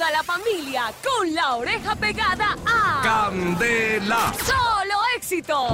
toda 0.00 0.12
la 0.12 0.22
familia 0.22 0.84
con 1.04 1.34
la 1.34 1.56
oreja 1.56 1.94
pegada 1.94 2.56
a 2.64 3.02
Candela. 3.02 4.32
Solo 4.32 4.94
Éxitos. 5.14 5.72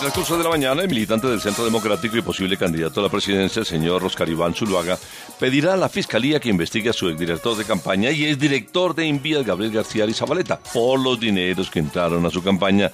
En 0.00 0.06
el 0.06 0.12
curso 0.12 0.38
de 0.38 0.44
la 0.44 0.48
mañana, 0.48 0.80
el 0.80 0.88
militante 0.88 1.26
del 1.26 1.42
Centro 1.42 1.66
Democrático 1.66 2.16
y 2.16 2.22
posible 2.22 2.56
candidato 2.56 3.00
a 3.00 3.02
la 3.02 3.08
presidencia, 3.10 3.60
el 3.60 3.66
señor 3.66 4.02
Oscar 4.02 4.26
Iván 4.26 4.54
Zuluaga, 4.54 4.98
pedirá 5.38 5.74
a 5.74 5.76
la 5.76 5.90
Fiscalía 5.90 6.40
que 6.40 6.48
investigue 6.48 6.88
a 6.88 6.94
su 6.94 7.10
exdirector 7.10 7.58
de 7.58 7.66
campaña 7.66 8.10
y 8.10 8.24
exdirector 8.24 8.94
de 8.94 9.06
Envías, 9.06 9.44
Gabriel 9.44 9.72
García 9.72 10.06
Zabaleta, 10.14 10.58
por 10.58 10.98
los 10.98 11.20
dineros 11.20 11.70
que 11.70 11.80
entraron 11.80 12.24
a 12.24 12.30
su 12.30 12.42
campaña 12.42 12.90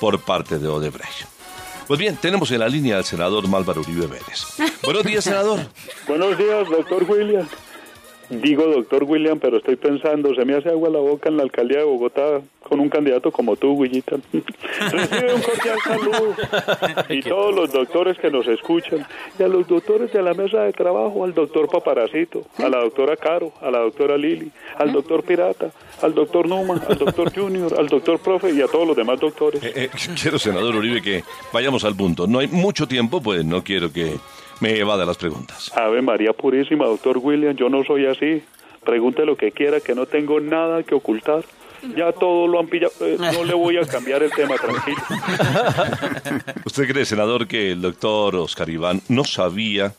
por 0.00 0.20
parte 0.20 0.58
de 0.58 0.66
Odebrecht. 0.66 1.28
Pues 1.86 2.00
bien, 2.00 2.16
tenemos 2.16 2.50
en 2.50 2.58
la 2.58 2.68
línea 2.68 2.96
al 2.96 3.04
senador 3.04 3.46
Málvaro 3.46 3.82
Uribe 3.82 4.08
Vélez. 4.08 4.44
Buenos 4.82 5.04
días, 5.04 5.22
senador. 5.22 5.60
Buenos 6.08 6.36
días, 6.36 6.68
doctor 6.68 7.04
William. 7.04 7.46
Digo 8.30 8.64
doctor 8.66 9.02
William, 9.04 9.40
pero 9.40 9.58
estoy 9.58 9.74
pensando, 9.74 10.32
se 10.36 10.44
me 10.44 10.54
hace 10.54 10.68
agua 10.68 10.88
la 10.88 11.00
boca 11.00 11.28
en 11.28 11.36
la 11.36 11.42
alcaldía 11.42 11.78
de 11.78 11.84
Bogotá 11.84 12.40
con 12.62 12.78
un 12.78 12.88
candidato 12.88 13.32
como 13.32 13.56
tú, 13.56 13.82
Guillita. 13.82 14.16
Recibe 14.92 15.34
un 15.34 15.42
cordial 15.42 15.78
saludo. 15.82 16.36
Y 17.08 17.22
todos 17.22 17.54
los 17.54 17.72
doctores 17.72 18.16
que 18.18 18.30
nos 18.30 18.46
escuchan. 18.46 19.04
Y 19.36 19.42
a 19.42 19.48
los 19.48 19.66
doctores 19.66 20.12
de 20.12 20.22
la 20.22 20.32
mesa 20.34 20.62
de 20.62 20.72
trabajo, 20.72 21.24
al 21.24 21.34
doctor 21.34 21.68
Paparacito, 21.68 22.46
a 22.58 22.68
la 22.68 22.78
doctora 22.78 23.16
Caro, 23.16 23.52
a 23.60 23.70
la 23.70 23.80
doctora 23.80 24.16
Lili, 24.16 24.52
al 24.76 24.92
doctor 24.92 25.24
Pirata, 25.24 25.72
al 26.00 26.14
doctor 26.14 26.48
Numa, 26.48 26.80
al 26.88 26.98
doctor 26.98 27.34
Junior, 27.34 27.74
al 27.76 27.88
doctor 27.88 28.20
Profe 28.20 28.52
y 28.52 28.62
a 28.62 28.68
todos 28.68 28.86
los 28.86 28.96
demás 28.96 29.18
doctores. 29.18 29.60
Eh, 29.64 29.72
eh, 29.74 29.90
quiero, 30.22 30.38
senador 30.38 30.76
Uribe, 30.76 31.02
que 31.02 31.24
vayamos 31.52 31.84
al 31.84 31.96
punto. 31.96 32.28
No 32.28 32.38
hay 32.38 32.46
mucho 32.46 32.86
tiempo, 32.86 33.20
pues 33.20 33.44
no 33.44 33.64
quiero 33.64 33.92
que 33.92 34.14
me 34.60 34.78
evada 34.78 35.04
las 35.04 35.16
preguntas. 35.16 35.72
Ave 35.74 36.02
María 36.02 36.32
Purísima, 36.32 36.86
doctor 36.86 37.18
William, 37.18 37.56
yo 37.56 37.68
no 37.68 37.84
soy 37.84 38.06
así. 38.06 38.42
Pregunte 38.84 39.26
lo 39.26 39.36
que 39.36 39.52
quiera, 39.52 39.80
que 39.80 39.94
no 39.94 40.06
tengo 40.06 40.40
nada 40.40 40.82
que 40.82 40.94
ocultar. 40.94 41.44
Ya 41.96 42.12
todo 42.12 42.46
lo 42.46 42.60
han 42.60 42.66
pillado. 42.66 42.92
Eh, 43.00 43.16
no 43.18 43.44
le 43.44 43.54
voy 43.54 43.78
a 43.78 43.86
cambiar 43.86 44.22
el 44.22 44.30
tema, 44.30 44.56
tranquilo. 44.56 44.98
¿Usted 46.66 46.88
cree, 46.88 47.04
senador, 47.06 47.46
que 47.46 47.72
el 47.72 47.80
doctor 47.80 48.36
Oscar 48.36 48.68
Iván 48.68 49.00
no 49.08 49.24
sabía 49.24 49.94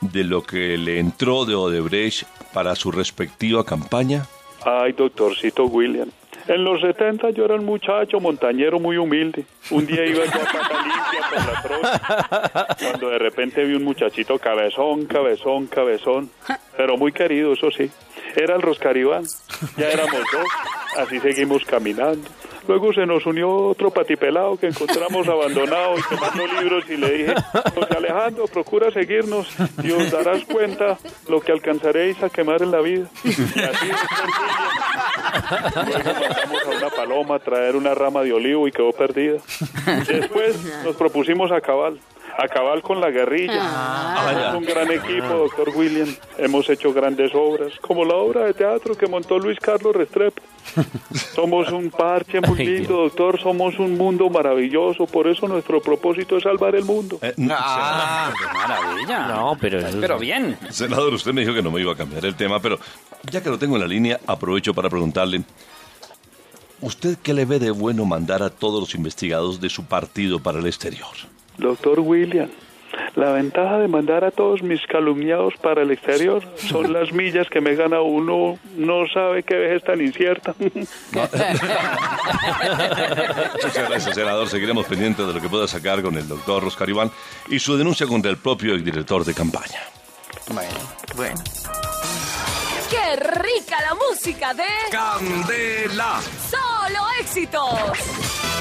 de 0.00 0.24
lo 0.24 0.42
que 0.42 0.76
le 0.76 0.98
entró 0.98 1.44
de 1.44 1.54
Odebrecht 1.54 2.24
para 2.52 2.74
su 2.74 2.90
respectiva 2.90 3.64
campaña? 3.64 4.26
Ay, 4.64 4.92
doctorcito 4.92 5.64
William. 5.66 6.10
En 6.46 6.64
los 6.64 6.80
70 6.80 7.30
yo 7.30 7.44
era 7.44 7.54
un 7.54 7.64
muchacho 7.64 8.20
montañero 8.20 8.78
muy 8.78 8.96
humilde. 8.96 9.44
Un 9.70 9.86
día 9.86 10.04
iba 10.04 10.24
yo 10.24 10.40
a 10.40 10.44
pata 10.44 10.82
limpia 10.82 11.28
por 11.28 11.46
la 11.46 11.62
trocha, 11.62 12.66
cuando 12.78 13.10
de 13.10 13.18
repente 13.18 13.64
vi 13.64 13.74
un 13.74 13.84
muchachito 13.84 14.38
cabezón, 14.38 15.06
cabezón, 15.06 15.66
cabezón, 15.66 16.30
pero 16.76 16.96
muy 16.96 17.12
querido, 17.12 17.52
eso 17.52 17.70
sí. 17.70 17.90
Era 18.34 18.56
el 18.56 18.62
Roscaribán. 18.62 19.24
Ya 19.76 19.88
éramos 19.90 20.22
dos, 20.32 20.46
así 20.96 21.20
seguimos 21.20 21.64
caminando. 21.64 22.28
Luego 22.68 22.92
se 22.92 23.06
nos 23.06 23.26
unió 23.26 23.50
otro 23.50 23.90
patipelado 23.90 24.56
que 24.58 24.66
encontramos 24.68 25.26
abandonado 25.28 25.94
y 25.98 26.02
quemando 26.02 26.46
libros 26.60 26.84
y 26.88 26.96
le 26.96 27.10
dije, 27.10 27.34
José 27.74 27.96
Alejandro, 27.96 28.44
procura 28.46 28.90
seguirnos 28.92 29.48
y 29.82 29.90
os 29.90 30.10
darás 30.12 30.44
cuenta 30.44 30.98
lo 31.28 31.40
que 31.40 31.50
alcanzaréis 31.52 32.22
a 32.22 32.28
quemar 32.28 32.62
en 32.62 32.70
la 32.70 32.80
vida. 32.80 33.06
Y 33.24 33.28
así 33.30 33.88
Luego 35.86 36.20
mandamos 36.20 36.62
a 36.66 36.76
una 36.76 36.90
paloma 36.90 37.34
a 37.36 37.38
traer 37.38 37.76
una 37.76 37.94
rama 37.94 38.22
de 38.22 38.32
olivo 38.32 38.68
y 38.68 38.72
quedó 38.72 38.92
perdida. 38.92 39.38
Después 40.06 40.56
nos 40.84 40.96
propusimos 40.96 41.50
a 41.52 41.60
cabal, 41.60 41.98
a 42.36 42.48
cabal 42.48 42.82
con 42.82 43.00
la 43.00 43.10
guerrilla. 43.10 43.60
Ah, 43.60 44.48
Es 44.50 44.54
un 44.54 44.64
gran 44.64 44.90
equipo, 44.90 45.26
doctor 45.28 45.70
William. 45.74 46.08
Hemos 46.36 46.68
hecho 46.68 46.92
grandes 46.92 47.34
obras, 47.34 47.72
como 47.80 48.04
la 48.04 48.14
obra 48.14 48.44
de 48.44 48.54
teatro 48.54 48.94
que 48.94 49.06
montó 49.06 49.38
Luis 49.38 49.58
Carlos 49.58 49.94
Restrepo. 49.96 50.42
Somos 51.34 51.70
un 51.72 51.90
parche 51.90 52.40
muy 52.40 52.64
lindo, 52.64 52.96
doctor. 52.96 53.40
Somos 53.40 53.78
un 53.78 53.96
mundo 53.96 54.28
maravilloso. 54.30 55.06
Por 55.06 55.26
eso 55.28 55.46
nuestro 55.48 55.80
propósito 55.80 56.36
es 56.36 56.42
salvar 56.44 56.74
el 56.74 56.84
mundo. 56.84 57.18
Eh, 57.22 57.34
no, 57.36 57.54
Ah, 57.58 58.32
qué 58.38 58.44
maravilla. 58.58 59.28
No, 59.28 59.56
pero 59.60 59.78
eso- 59.80 59.98
Pero 60.00 60.18
bien. 60.18 60.58
Senador, 60.70 61.12
usted 61.14 61.32
me 61.32 61.40
dijo 61.42 61.54
que 61.54 61.62
no 61.62 61.70
me 61.70 61.80
iba 61.80 61.92
a 61.92 61.96
cambiar 61.96 62.24
el 62.26 62.34
tema, 62.34 62.60
pero 62.60 62.78
ya 63.30 63.42
que 63.42 63.50
lo 63.50 63.58
tengo 63.58 63.76
en 63.76 63.82
la 63.82 63.88
línea, 63.88 64.20
aprovecho 64.26 64.74
para 64.74 64.88
preguntarle, 64.88 65.42
¿usted 66.80 67.18
qué 67.22 67.34
le 67.34 67.44
ve 67.44 67.58
de 67.58 67.70
bueno 67.70 68.04
mandar 68.04 68.42
a 68.42 68.50
todos 68.50 68.80
los 68.80 68.94
investigados 68.94 69.60
de 69.60 69.68
su 69.68 69.84
partido 69.84 70.40
para 70.40 70.58
el 70.58 70.66
exterior? 70.66 71.08
Doctor 71.56 72.00
William, 72.00 72.48
la 73.18 73.32
ventaja 73.32 73.78
de 73.78 73.88
mandar 73.88 74.24
a 74.24 74.30
todos 74.30 74.62
mis 74.62 74.86
calumniados 74.86 75.54
para 75.60 75.82
el 75.82 75.90
exterior 75.90 76.44
son 76.56 76.92
las 76.98 77.12
millas 77.12 77.48
que 77.50 77.60
me 77.60 77.74
gana 77.74 78.00
uno. 78.00 78.58
No 78.76 79.08
sabe 79.12 79.42
qué 79.42 79.56
vejez 79.56 79.82
tan 79.82 80.00
incierta. 80.00 80.54
Muchas 80.58 81.32
gracias, 83.88 84.14
senador. 84.14 84.48
Seguiremos 84.48 84.86
pendientes 84.86 85.26
de 85.26 85.32
lo 85.32 85.40
que 85.40 85.48
pueda 85.48 85.66
sacar 85.66 86.00
con 86.00 86.16
el 86.16 86.28
doctor 86.28 86.64
Oscar 86.64 86.88
Iván 86.88 87.10
y 87.48 87.58
su 87.58 87.76
denuncia 87.76 88.06
contra 88.06 88.30
el 88.30 88.36
propio 88.36 88.74
exdirector 88.74 89.24
de 89.24 89.34
campaña. 89.34 89.80
Bueno, 90.52 90.78
bueno. 91.16 91.42
¡Qué 92.88 93.16
rica 93.16 93.82
la 93.82 93.94
música 93.94 94.54
de 94.54 94.62
¡Candela! 94.90 96.20
Solo 96.48 97.00
Éxitos! 97.20 98.57